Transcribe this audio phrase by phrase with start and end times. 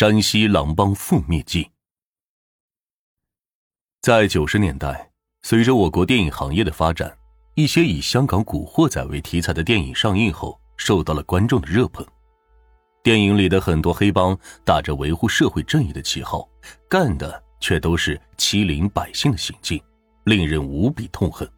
[0.00, 1.68] 山西狼帮覆灭记。
[4.00, 5.10] 在九十年代，
[5.42, 7.18] 随着我国电影行业的发展，
[7.56, 12.06] 一些以香港古惑仔为题材的电影上映后，受到了观众的热捧。
[13.02, 16.48] 电影里的很多黑帮打着维护社会正义的旗号，
[16.88, 19.82] 干的却都是欺凌百姓的行径，
[20.22, 21.50] 令人无比痛恨。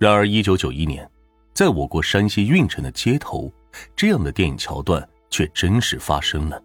[0.00, 1.08] 然而，一九九一年，
[1.54, 3.48] 在我国山西运城的街头，
[3.94, 6.60] 这样的电影桥段却真实发生了。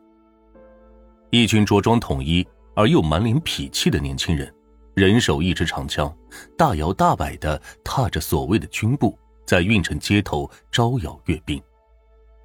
[1.34, 4.54] 一群着装统一而又满脸痞气的年轻人，
[4.94, 6.16] 人手一支长枪，
[6.56, 11.60] 大摇大摆的踏着所谓的军步，在运城街头招摇阅兵。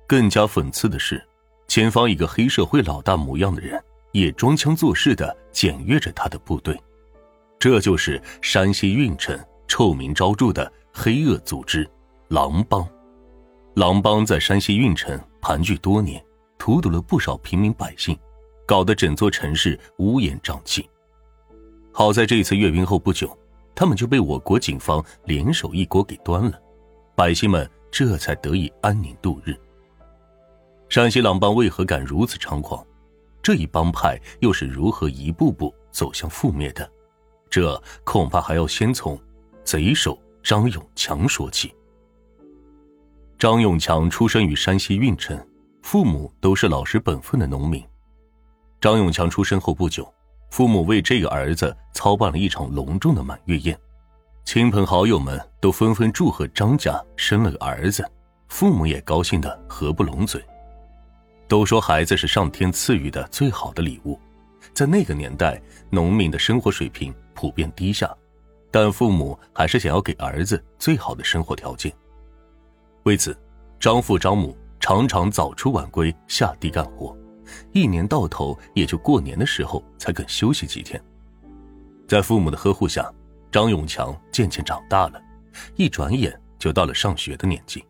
[0.06, 1.23] 更加讽刺的是，
[1.66, 3.79] 前方一个黑社会老大模样的人，
[4.12, 6.74] 也装腔作势的检阅着他的部队。
[7.59, 11.87] 这就是山西运城臭名昭著的黑恶组织——
[12.29, 12.88] 狼帮。
[13.74, 16.24] 狼帮在山西运城盘踞多年，
[16.57, 18.18] 荼毒了不少平民百姓。
[18.68, 20.86] 搞得整座城市乌烟瘴气。
[21.90, 23.34] 好在这次阅兵后不久，
[23.74, 26.60] 他们就被我国警方联手一锅给端了，
[27.16, 29.56] 百姓们这才得以安宁度日。
[30.90, 32.87] 山西狼帮为何敢如此猖狂？
[33.43, 36.87] 这一帮派又是如何一步步走向覆灭的？
[37.48, 39.18] 这恐怕还要先从
[39.65, 41.74] 贼首张永强说起。
[43.38, 45.43] 张永强出生于山西运城，
[45.80, 47.82] 父母都是老实本分的农民。
[48.80, 50.12] 张永强出生后不久，
[50.51, 53.76] 父母为这个儿子操办了一场隆重的满月宴，
[54.45, 58.09] 亲朋好友们都纷纷祝贺张家生了个儿子，
[58.49, 60.40] 父母也高兴的合不拢嘴。
[61.49, 64.16] 都说孩子是上天赐予的最好的礼物，
[64.72, 65.60] 在那个年代，
[65.91, 68.15] 农民的生活水平普遍低下，
[68.71, 71.93] 但父母还是想要给儿子最好的生活条件。
[73.03, 73.37] 为此，
[73.81, 77.16] 张父张母常常早出晚归下地干活。
[77.72, 81.03] 一年到头也就过年的时候才肯休息几天，
[82.06, 83.12] 在父母的呵护下，
[83.50, 85.22] 张永强渐渐长大了，
[85.77, 87.84] 一转眼就到了上学的年纪。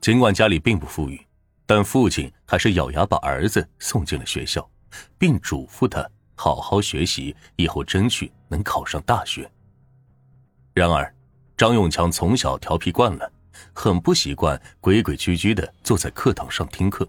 [0.00, 1.20] 尽管家里并不富裕，
[1.64, 4.68] 但父亲还是咬牙把儿子送进了学校，
[5.16, 9.50] 并嘱咐他好好学习，以后争取能考上大学。
[10.74, 11.14] 然而，
[11.56, 13.32] 张永强从小调皮惯了，
[13.72, 17.08] 很不习惯规规矩矩的坐在课堂上听课。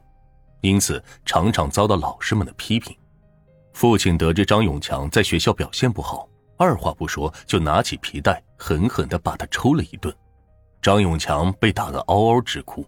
[0.62, 2.96] 因此，常常遭到老师们的批评。
[3.74, 6.28] 父亲得知张永强在学校表现不好，
[6.58, 10.16] 二话不说就拿起皮带狠狠地把他抽了一顿。
[10.82, 12.86] 张永强被打得嗷嗷直哭。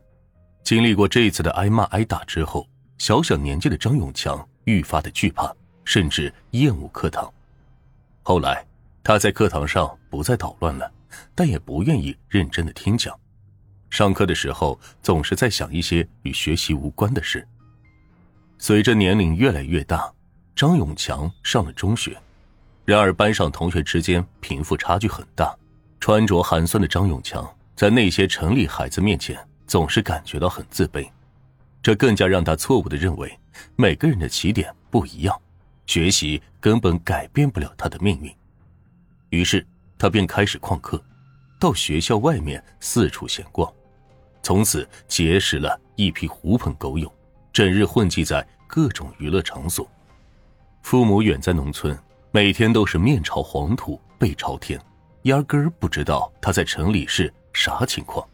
[0.63, 2.67] 经历过这一次的挨骂挨打之后，
[2.97, 7.31] 小小年纪的张永强愈发的惧怕，甚至厌恶课堂。
[8.23, 8.65] 后来，
[9.03, 10.91] 他在课堂上不再捣乱了，
[11.33, 13.17] 但也不愿意认真的听讲。
[13.89, 17.47] 上课的时候，总是在想一些与学习无关的事。
[18.59, 20.11] 随着年龄越来越大，
[20.55, 22.17] 张永强上了中学。
[22.85, 25.55] 然而，班上同学之间贫富差距很大，
[25.99, 29.37] 穿着寒酸的张永强在那些城里孩子面前
[29.67, 31.07] 总是感觉到很自卑。
[31.83, 33.37] 这更加让他错误的认为，
[33.75, 35.39] 每个人的起点不一样，
[35.85, 38.33] 学习根本改变不了他的命运。
[39.29, 39.65] 于是，
[39.97, 41.01] 他便开始旷课，
[41.59, 43.71] 到学校外面四处闲逛，
[44.41, 47.13] 从此结识了一批狐朋狗友。
[47.51, 49.89] 整日混迹在各种娱乐场所，
[50.83, 51.97] 父母远在农村，
[52.31, 54.79] 每天都是面朝黄土背朝天，
[55.23, 58.27] 压根儿不知道他在城里是啥情况。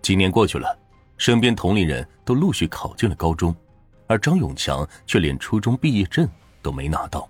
[0.00, 0.78] 几年过去了，
[1.18, 3.54] 身边同龄人都陆续考进了高中，
[4.06, 6.28] 而张永强却连初中毕业证
[6.62, 7.28] 都没拿到。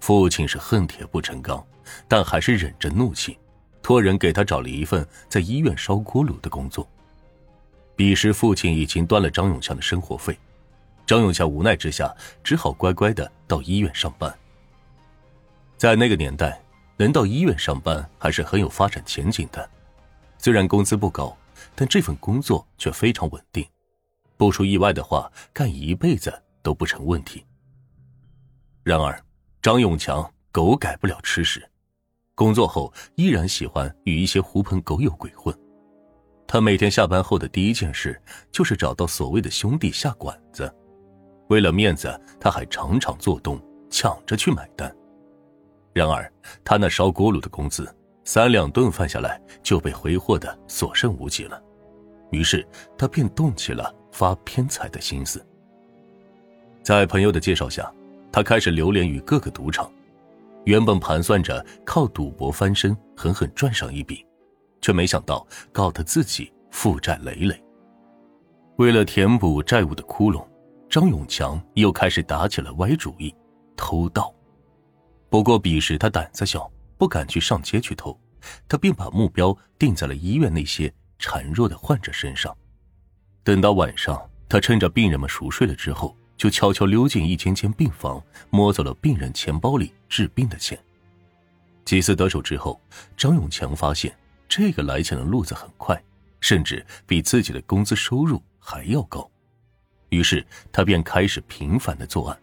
[0.00, 1.64] 父亲是恨铁不成钢，
[2.08, 3.38] 但还是忍着怒气，
[3.82, 6.88] 托人给他找了一份在医院烧锅炉的工作。
[8.00, 10.34] 彼时，父亲已经端了张永强的生活费，
[11.04, 12.10] 张永强无奈之下，
[12.42, 14.34] 只好乖乖的到医院上班。
[15.76, 16.58] 在那个年代，
[16.96, 19.68] 能到医院上班还是很有发展前景的。
[20.38, 21.36] 虽然工资不高，
[21.74, 23.66] 但这份工作却非常稳定，
[24.38, 26.32] 不出意外的话，干一辈子
[26.62, 27.44] 都不成问题。
[28.82, 29.22] 然而，
[29.60, 31.62] 张永强狗改不了吃屎，
[32.34, 35.54] 工作后依然喜欢与一些狐朋狗友鬼混。
[36.52, 38.20] 他每天下班后的第一件事
[38.50, 40.68] 就是找到所谓的兄弟下馆子，
[41.48, 43.56] 为了面子，他还常常做东，
[43.88, 44.92] 抢着去买单。
[45.92, 46.28] 然而，
[46.64, 47.88] 他那烧锅炉的工资，
[48.24, 51.62] 三两顿饭下来就被挥霍的所剩无几了。
[52.32, 52.66] 于是，
[52.98, 55.40] 他便动起了发偏财的心思。
[56.82, 57.88] 在朋友的介绍下，
[58.32, 59.88] 他开始流连于各个赌场，
[60.64, 64.26] 原本盘算着靠赌博翻身，狠狠赚上一笔。
[64.80, 67.62] 却没想到搞得自己负债累累。
[68.76, 70.46] 为了填补债务的窟窿，
[70.88, 73.34] 张永强又开始打起了歪主意，
[73.76, 74.34] 偷盗。
[75.28, 78.18] 不过彼时他胆子小，不敢去上街去偷，
[78.66, 82.56] 他便把目标定在了医院那些孱弱的患者身上。
[83.44, 90.78] 等到晚上，他趁着病人们熟睡了之后，就悄悄溜进一间间病房，摸走了病人钱包里治病的钱。
[91.84, 92.80] 几次得手之后，
[93.16, 94.14] 张永强发现
[94.50, 95.96] 这个来钱的路子很快，
[96.40, 99.30] 甚至比自己的工资收入还要高。
[100.08, 102.36] 于是他便开始频繁的作案。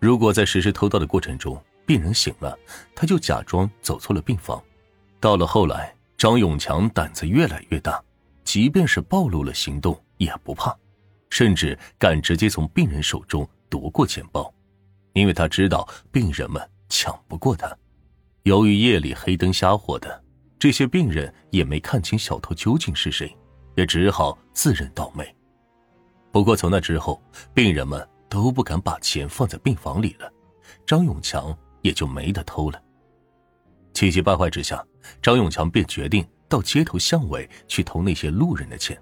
[0.00, 2.58] 如果在实施偷盗的过程中，病人醒了，
[2.94, 4.60] 他就假装走错了病房。
[5.20, 8.02] 到了后来，张永强胆子越来越大，
[8.42, 10.74] 即便是暴露了行动也不怕，
[11.28, 14.50] 甚至敢直接从病人手中夺过钱包，
[15.12, 17.70] 因为他知道病人们抢不过他。
[18.44, 20.21] 由于夜里黑灯瞎火的，
[20.62, 23.36] 这些病人也没看清小偷究竟是谁，
[23.74, 25.26] 也只好自认倒霉。
[26.30, 27.20] 不过从那之后，
[27.52, 30.32] 病人们都不敢把钱放在病房里了，
[30.86, 32.80] 张永强也就没得偷了。
[33.92, 34.80] 气急败坏之下，
[35.20, 38.96] 张永强便决定到街头巷尾去偷那些路人的钱，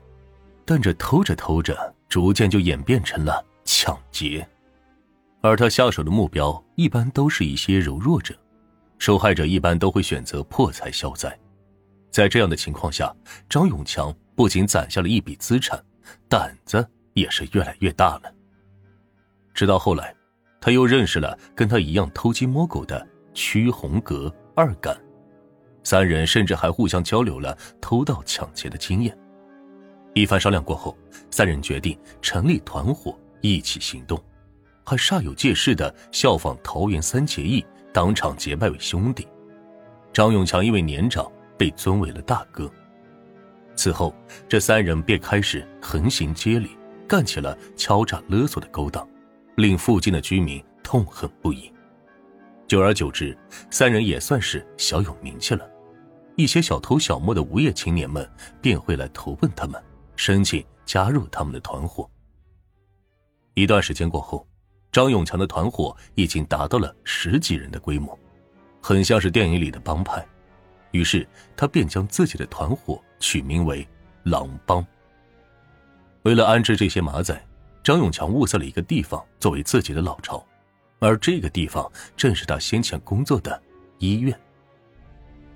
[0.64, 4.48] 但这偷着偷着，逐渐就演变成了抢劫，
[5.42, 8.34] 而他下手的目标一般都是一些柔弱者。
[8.98, 11.38] 受害者一般都会选择破财消灾，
[12.10, 13.14] 在这样的情况下，
[13.48, 15.82] 张永强不仅攒下了一笔资产，
[16.28, 18.32] 胆子也是越来越大了。
[19.54, 20.14] 直到后来，
[20.60, 24.96] 他又认识了跟他一样偷鸡摸狗的屈红阁二干，
[25.84, 29.16] 三人甚至还互相交流了偷盗抢劫的经验。
[30.14, 30.96] 一番商量过后，
[31.30, 34.20] 三人决定成立团伙一起行动，
[34.84, 37.64] 还煞有介事的效仿桃园三结义。
[37.92, 39.26] 当场结拜为兄弟，
[40.12, 41.30] 张永强因为年长
[41.60, 42.72] 被尊为了大哥。
[43.76, 44.14] 此后，
[44.48, 46.70] 这三人便开始横行街里，
[47.06, 49.06] 干起了敲诈勒索的勾当，
[49.56, 51.70] 令附近的居民痛恨不已。
[52.66, 53.36] 久而久之，
[53.70, 55.68] 三人也算是小有名气了。
[56.34, 58.26] 一些小偷小摸的无业青年们
[58.62, 59.78] 便会来投奔他们，
[60.16, 62.08] 申请加入他们的团伙。
[63.52, 64.46] 一段时间过后。
[64.92, 68.18] 张永强的团伙已经达到了十几人的规模，
[68.80, 70.26] 很像是电影里的帮派。
[70.90, 71.26] 于是
[71.56, 73.86] 他便将自己的团伙取名为
[74.24, 74.84] “狼帮”。
[76.22, 77.40] 为了安置这些马仔，
[77.82, 80.44] 张永强物色了一个地方作为自己的老巢，
[80.98, 83.60] 而这个地方正是他先前工作的
[83.98, 84.38] 医院。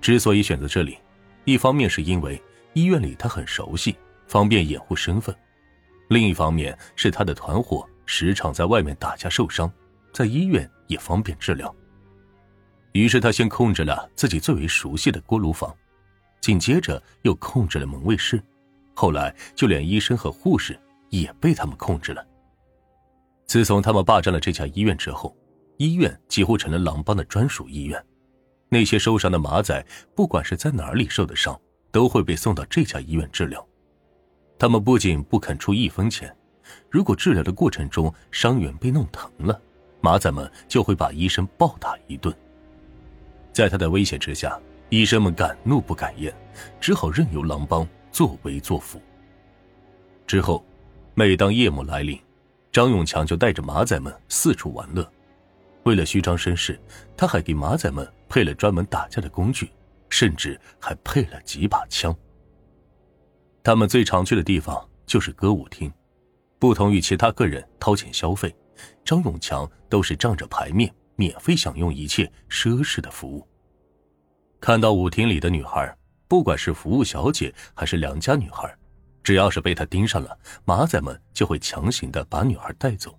[0.01, 0.99] 之所以选择这里，
[1.45, 2.41] 一方面是因为
[2.73, 3.97] 医院里他很熟悉，
[4.27, 5.35] 方便掩护身份；
[6.09, 7.87] 另一方面是他的团伙。
[8.07, 9.73] 时常在外面打架受伤，
[10.13, 11.75] 在医院也方便治疗。
[12.95, 15.75] 于是他先控制了自己最为熟悉的锅炉房，
[16.41, 18.41] 紧接着又控制了门卫室，
[18.95, 20.79] 后来就连医生和护士
[21.11, 22.25] 也被他们控制了。
[23.47, 25.37] 自从他们霸占了这家医院之后，
[25.77, 28.01] 医院几乎成了狼帮的专属医院。
[28.69, 31.61] 那些受伤的马仔，不管是在哪里受的伤，
[31.91, 33.65] 都会被送到这家医院治疗。
[34.57, 36.35] 他们不仅不肯出一分钱。
[36.89, 39.61] 如果治疗的过程中伤员被弄疼了，
[40.01, 42.33] 马仔们就会把医生暴打一顿。
[43.55, 46.35] 在他的威胁之下，医生们敢怒不敢言，
[46.81, 49.01] 只好任由狼帮作威作福。
[50.27, 50.67] 之后，
[51.15, 52.21] 每当夜幕来临，
[52.73, 55.09] 张永强就带着马仔们四处玩乐。
[55.85, 56.77] 为了虚张声势，
[57.17, 59.71] 他还给马仔们配了专门打架的工具，
[60.09, 62.13] 甚至还配了几把枪。
[63.63, 65.93] 他们最常去的地方就是歌舞厅。
[66.59, 68.53] 不同于其他个人掏钱消费，
[69.05, 73.47] 张永强都是仗着牌面，免费享用一切奢侈的服务。
[74.61, 78.75] 看到舞厅里的女孩，不管是服务小姐还是良家女孩，
[79.23, 83.19] 只要是被他盯上了，马仔们就会强行的把女孩带走。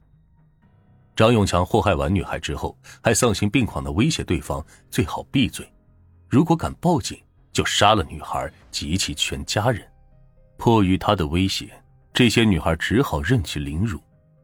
[1.15, 5.71] 张永强祸害完女孩之后，还丧心病狂的威胁对方最好闭嘴，
[6.27, 7.17] 如果敢报警，
[7.53, 9.87] 就杀了女孩及其全家人。
[10.57, 11.69] 迫于他的威胁。
[12.13, 13.99] 这些女孩只好任其凌辱，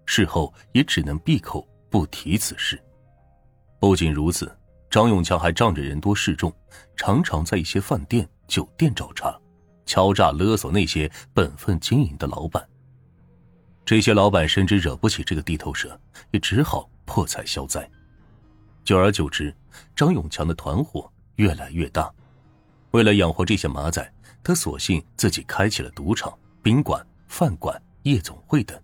[0.05, 2.77] 事后也只能闭口不提此事。
[3.81, 4.55] 不仅如此，
[4.91, 6.53] 张永强还仗着人多势众，
[6.95, 9.35] 常常在一些饭店、酒店找茬，
[9.87, 12.63] 敲诈勒索那些本分经营的老板。
[13.83, 17.89] 这些老板深知惹不起这个地头蛇，也只好破财消灾。
[18.83, 19.51] 久而久之，
[19.95, 22.07] 张永强的团伙越来越大。
[22.91, 27.03] 为了养活这些马仔，他索性自己开起了赌场、宾馆。
[27.27, 28.77] 饭馆、夜总会等，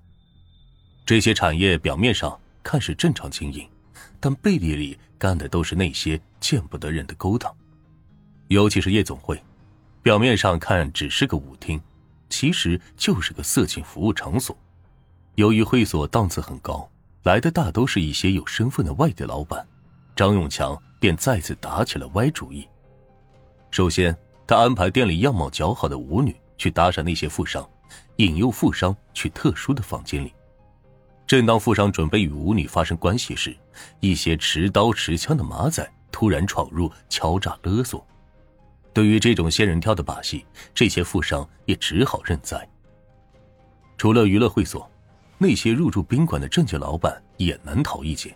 [1.06, 3.70] 这些产业表面上看是正常经营，
[4.20, 7.54] 但背地里干的都是那些见不得人的勾当。
[8.48, 9.42] 尤其是夜总会，
[10.02, 11.82] 表面上看只是个舞厅，
[12.30, 14.58] 其实就是个色情服务场所。
[15.36, 16.90] 由于会所档次很高，
[17.24, 19.68] 来的大都是一些有身份的外地老板，
[20.16, 22.68] 张永强便再次打起了歪主意。
[23.70, 27.70] 首先，他安排店里样貌姣好的舞女去搭讪那些富商，
[28.16, 30.34] 引诱富商去特殊的房间里。
[31.28, 33.56] 正当富商准备与舞女发生关系时，
[34.00, 38.04] 一些持刀持枪的马仔突然闯入，敲诈勒索。
[38.94, 42.68] 对于这种仙人跳的把戏，这些富商也只好认栽。
[43.98, 44.90] 除了娱乐会所。
[45.40, 48.36] 那些入住宾馆的正经老板也难逃一劫，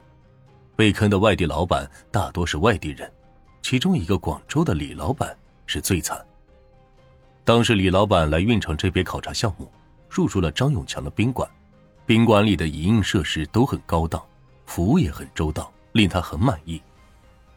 [0.76, 3.12] 被坑的外地老板大多是外地人，
[3.64, 6.24] 其中一个广州的李老板是最惨。
[7.44, 9.68] 当时李老板来运城这边考察项目，
[10.08, 11.50] 入住了张永强的宾馆，
[12.12, 14.22] 宾馆里的一应设施都很高档，
[14.66, 16.82] 服务也很周到，令他很满意。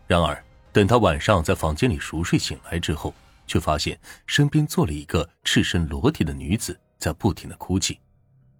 [0.06, 0.40] 然而，
[0.72, 3.12] 等他晚上在房间里熟睡醒来之后，
[3.48, 7.98] 却发现身边坐了一个赤身裸体的女子，在不停的哭泣。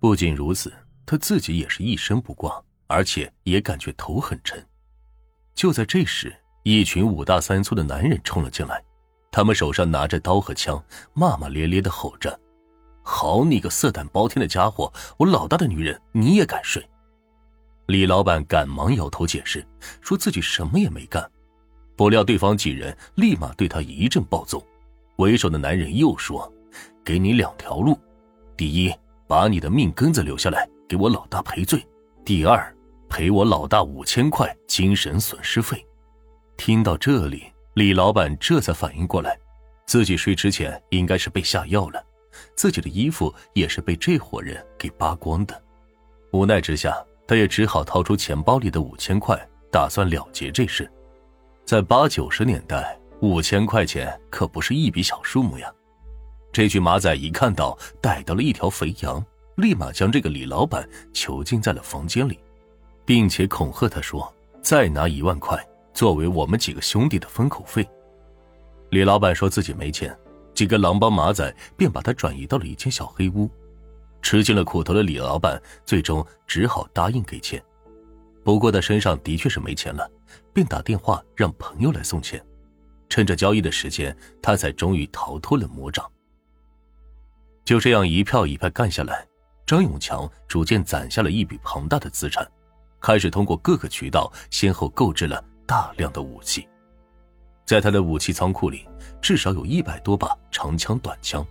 [0.00, 0.72] 不仅如此，
[1.06, 4.60] 他自己也是一身不挂，而且也感觉头很沉。
[5.54, 6.34] 就在这时，
[6.64, 8.82] 一群五大三粗的男人冲了进来，
[9.30, 12.36] 他们手上拿着刀和枪，骂骂咧咧的吼着
[13.04, 14.92] ：“好你个色胆包天的家伙！
[15.18, 16.84] 我老大的女人你也敢睡？”
[17.87, 19.64] 李老板赶忙摇头解释，
[20.00, 21.30] 说自己什么也没干。
[21.94, 24.66] 不料对方几人立马对他一阵暴揍。
[25.16, 26.52] 为首的男人又说
[27.04, 27.96] ：“给你两条路，
[28.56, 28.92] 第一。”
[29.26, 31.82] 把你的命根子留下来，给我老大赔罪。
[32.26, 32.76] 第二，
[33.08, 35.82] 赔我老大五千块精神损失费。
[36.58, 39.37] 听到这里，李老板这才反应过来，
[39.87, 42.04] 自己睡之前应该是被下药了，
[42.54, 45.62] 自己的衣服也是被这伙人给扒光的。
[46.32, 46.96] 无奈之下，
[47.26, 49.38] 他也只好掏出钱包里的五千块，
[49.70, 50.90] 打算了结这事。
[51.64, 55.72] 在八九十年代，五千块钱可不是一笔小数目呀。
[56.52, 59.24] 这群马仔一看到逮到了一条肥羊，
[59.56, 62.38] 立马将这个李老板囚禁在了房间里，
[63.04, 64.32] 并且恐吓他说
[64.62, 65.58] ：“再拿一万块
[65.92, 67.88] 作为我们几个兄弟的封口费。”
[68.90, 70.16] 李老板说自己没钱，
[70.54, 73.50] 几个狼帮马仔便把他转移到了一间小黑屋。
[74.23, 77.62] 吃尽了苦头的李老板最终只好答应给钱，
[78.42, 80.11] 不过他身上的确是没钱了，
[80.52, 82.42] 便打电话让朋友来送钱。
[83.11, 86.11] 趁着交易的时间，他才终于逃脱了魔掌。
[87.66, 89.26] 就这样一票一票干下来，
[89.66, 92.50] 张永强逐渐攒下了一笔庞大的资产，
[93.00, 96.66] 开始通过各个渠道先后购置了大量的武器。
[97.64, 98.87] 在他的武器仓库里，
[99.21, 101.47] 至少有一百多把长枪、短枪，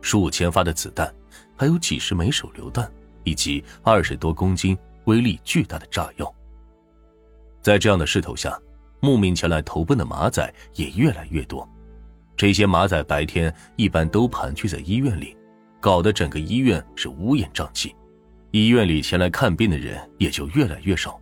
[0.00, 1.14] 数千发的子弹，
[1.56, 2.90] 还有几十枚手榴弹，
[3.24, 6.34] 以及二十多公斤威力巨大的炸药。
[7.60, 8.58] 在这样的势头下，
[9.00, 11.68] 慕名前来投奔的马仔也越来越多。
[12.36, 15.36] 这些马仔白天一般都盘踞在医院里。
[15.80, 17.94] 搞得整个医院是乌烟瘴气，
[18.50, 21.20] 医院里前来看病的人也就越来越少。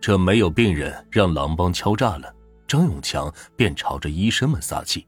[0.00, 2.32] 这没有病人让狼帮敲诈了，
[2.68, 5.06] 张永强便朝着医生们撒气。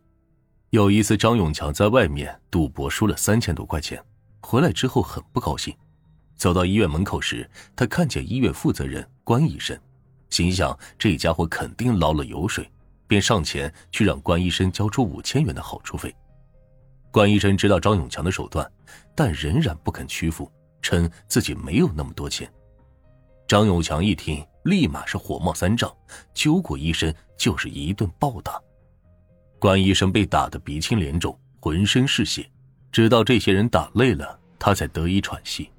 [0.70, 4.02] 有一次，张永强在外面赌博输了三千多块钱，
[4.40, 5.76] 回来之后很不高兴。
[6.36, 9.78] 走到医院门口时，他看见医院负责人关医生，
[10.30, 12.66] 心想这家伙肯定捞了油水，
[13.06, 16.14] 便上前去让关医生交出五千元的好处费。
[17.10, 18.66] 关医生知道张永强的手段，
[19.14, 20.50] 但仍然不肯屈服，
[20.80, 22.50] 称自己没有那么多钱。
[23.46, 25.94] 张永强一听，立马是火冒三丈，
[26.34, 28.60] 揪过医生就是一顿暴打。
[29.58, 32.48] 关医生被打得鼻青脸肿，浑身是血，
[32.90, 35.70] 直到这些人打累了，他才得以喘息。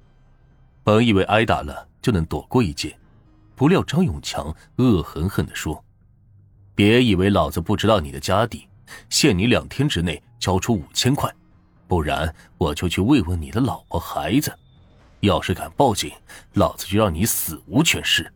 [0.84, 2.96] 本以为挨打了就能躲过一劫，
[3.54, 5.84] 不料张永强恶狠狠地说
[6.74, 8.68] ：“别以为老子不知道你的家底，
[9.08, 11.32] 限你两天之内。”交出五千块，
[11.86, 14.52] 不然我就去慰问你的老婆孩子。
[15.20, 16.10] 要是敢报警，
[16.54, 18.28] 老子就让你死无全尸。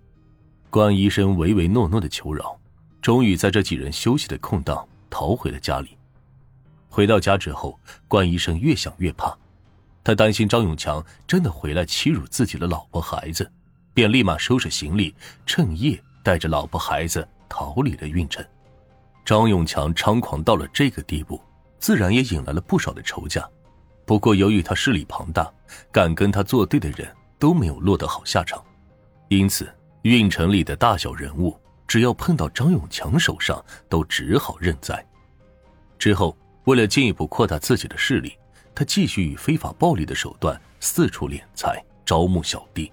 [0.71, 2.59] 关医生唯唯诺诺的求饶，
[3.01, 5.97] 终于在这几人休息的空档逃回了家里。
[6.89, 9.37] 回到家之后，关医生越想越怕，
[10.05, 13.51] 他担心张永强真的回来欺辱自己的老婆孩子，
[13.95, 18.45] 便立马收拾行李，趁夜带着老婆孩子逃离了运城。
[19.25, 21.41] 张永强猖狂到了这个地步。
[21.79, 23.47] 自然也引来了不少的仇家，
[24.07, 25.53] 不过由于他势力庞大，
[25.93, 27.07] 敢跟他作对的人
[27.39, 28.65] 都没有落得好下场，
[29.29, 29.71] 因此
[30.09, 35.05] 运城里的大小人物只要碰到张永强手上，都只好认栽。
[35.99, 38.37] 之后，为了进一步扩大自己的势力，
[38.75, 42.93] 他继续以非法暴力的手段四处敛财，招募小弟。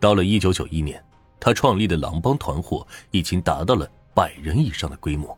[0.00, 1.04] 到了一九九一年，
[1.38, 5.36] 他创立的狼帮团伙已经达到了百人以上的规模。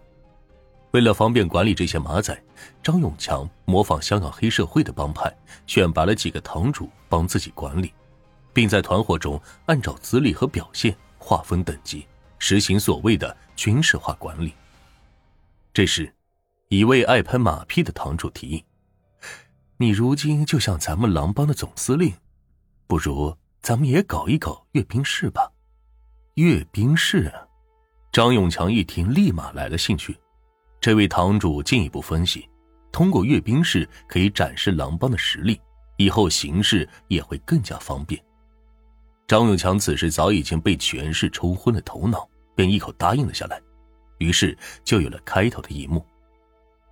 [0.93, 2.41] 为了方便管理这些马仔，
[2.83, 5.33] 张永强模仿香港黑社会的帮派，
[5.67, 7.93] 选拔了几个堂主帮自己管理，
[8.53, 12.07] 并在团伙中按照资历和表现划分等级，
[12.39, 14.53] 实行所谓的军事化管理。
[15.73, 16.13] 这时，
[16.69, 18.65] 一位爱拍马屁的堂主提议
[19.79, 22.13] ：“你如今就像咱们狼帮的总司令，
[22.87, 25.53] 不如咱们也搞一搞阅兵式吧？”
[26.35, 27.33] 阅兵式，
[28.13, 30.17] 张永强一听，立马来了兴趣。
[30.81, 32.49] 这位堂主进一步分析：
[32.91, 35.61] 通过阅兵式可以展示狼帮的实力，
[35.99, 38.21] 以后行事也会更加方便。
[39.31, 43.63] 张永强此时早已经被权势冲昏了头脑，便一口答应了下来。
[44.19, 46.05] 于是就有了开头的一幕。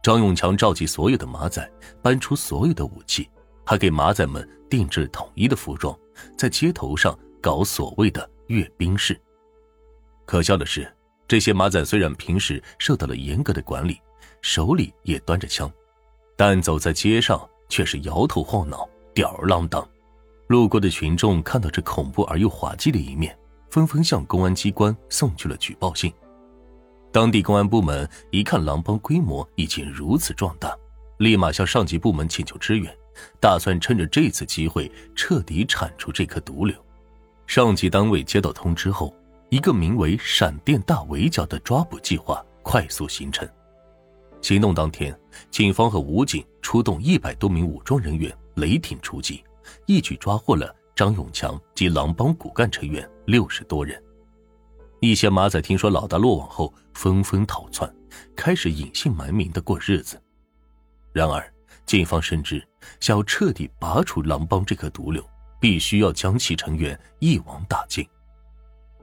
[0.04, 1.68] 张永强召集所有的马仔，
[2.00, 3.28] 搬出所有的武器，
[3.66, 5.98] 还给马仔们定制统一的服装，
[6.36, 9.20] 在街头上搞所谓的阅兵式。
[10.24, 10.88] 可笑的是，
[11.26, 14.00] 这些马仔虽然平时受到了严格的管理，
[14.42, 15.68] 手里也端着枪，
[16.36, 19.84] 但走在街上却是摇头晃脑、吊儿郎当。
[20.48, 23.38] 路过的群众看到这恐怖而又滑稽的一面，
[23.70, 26.10] 纷纷向公安机关送去了举报信。
[27.12, 30.74] 当地公安部门一看狼帮规模已经如此壮大，
[31.18, 32.90] 立马向上级部门请求支援，
[33.38, 36.74] 打算趁着这次机会彻底铲除这颗毒瘤。
[37.46, 39.14] 上级单位接到通知后，
[39.50, 43.46] 一个名为“闪电大围剿”的抓捕计划快速形成。
[44.40, 45.14] 行动当天，
[45.50, 49.42] 警方和武警出动一百多名武装人员，雷霆出击，
[49.86, 54.02] 一举抓获了张永强及狼帮骨干成员六十多人。
[55.00, 57.88] 一些马仔听说老大落网后，纷纷逃窜，
[58.34, 60.20] 开始隐姓埋名的过日子。
[61.12, 61.52] 然而，
[61.86, 62.66] 警方深知，
[62.98, 65.24] 想要彻底拔除狼帮这颗毒瘤，
[65.60, 68.04] 必须要将其成员一网打尽。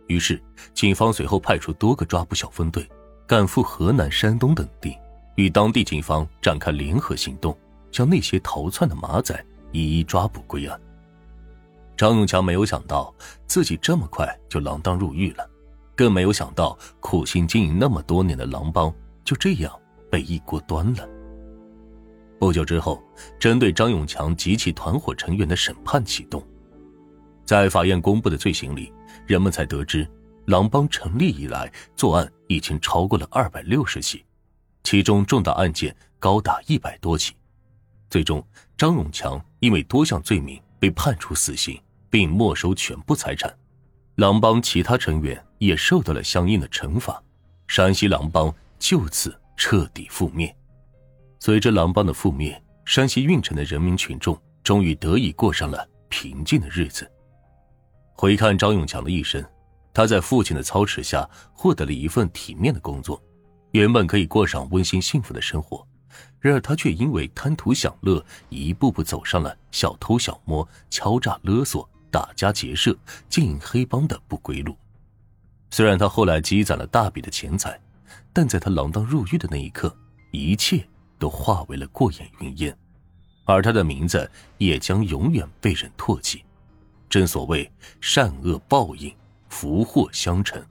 [0.07, 0.41] 于是，
[0.73, 2.87] 警方随后派出多个抓捕小分队，
[3.25, 4.97] 赶赴河南、山东等地，
[5.35, 7.57] 与当地警方展开联合行动，
[7.89, 9.45] 将那些逃窜的马仔
[9.75, 10.79] 一一抓捕归案。
[11.97, 13.13] 张永强没有想到，
[13.45, 15.49] 自己这么快就锒铛入狱了。
[15.95, 19.71] 更没有想到，苦心经营那么多年的狼帮就这样
[20.09, 21.07] 被一锅端了。
[22.37, 23.01] 不久之后，
[23.39, 26.45] 针对张永强及其团伙成员的审判启动，
[27.45, 28.91] 在法院公布的罪行里，
[29.25, 30.05] 人们才得知，
[30.47, 34.25] 狼帮成立以来作案已经超过了二百六十起，
[34.83, 37.33] 其中重大案件高达一百多起。
[38.09, 38.45] 最终，
[38.77, 43.53] 张永强因为多项罪名被判处死刑，并没收全部财产。
[44.15, 47.21] 狼帮其他成员也受到了相应的惩罚，
[47.67, 50.55] 山西狼帮就此彻底覆灭。
[51.39, 57.09] 随着狼帮的覆灭，山西运城的人民群众终于得以过上了平静的日子。
[58.13, 59.43] 回看张永强的一生，
[59.93, 63.21] 他在父亲的操持下获得了一份体面的工作，
[63.71, 65.85] 原本可以过上温馨幸福的生活，
[66.49, 71.89] 然而他却因为贪图享乐，一步步走上了小偷小摸、敲诈勒索。
[72.11, 74.77] 打家劫舍、经营黑帮的不归路。
[75.69, 77.77] 虽然他后来积攒了大笔的钱财，
[78.31, 79.93] 但在他锒铛入狱的那一刻，
[80.31, 80.87] 一切
[81.19, 82.77] 都化为了过眼云烟，
[83.43, 86.45] 而他的名字也将永远被人唾弃。
[87.09, 89.13] 正所谓善恶报应，
[89.49, 90.65] 福祸相承，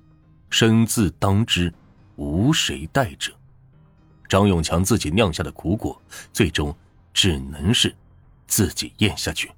[0.49, 1.71] 生自当之，
[2.17, 3.31] 无谁代者。
[4.29, 6.01] 张永强自己酿下的苦果，
[6.33, 6.75] 最终
[7.13, 7.95] 只能是
[8.47, 9.51] 自己咽下去。